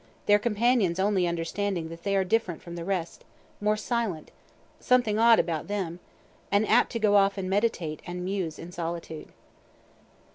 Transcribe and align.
their 0.25 0.39
companions 0.39 0.99
only 0.99 1.27
understanding 1.27 1.89
that 1.89 2.01
they 2.01 2.15
are 2.15 2.23
different 2.23 2.59
from 2.63 2.75
the 2.75 2.83
rest, 2.83 3.23
more 3.59 3.77
silent, 3.77 4.31
"something 4.79 5.19
odd 5.19 5.37
about 5.37 5.67
them," 5.67 5.99
and 6.51 6.67
apt 6.67 6.91
to 6.91 6.97
go 6.97 7.15
off 7.17 7.37
and 7.37 7.47
meditate 7.47 8.01
and 8.07 8.25
muse 8.25 8.57
in 8.57 8.71
solitude. 8.71 9.27